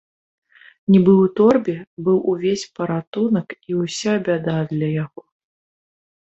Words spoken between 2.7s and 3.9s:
паратунак і